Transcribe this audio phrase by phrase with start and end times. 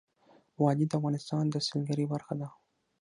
[0.61, 2.47] وادي د افغانستان د سیلګرۍ برخه ده.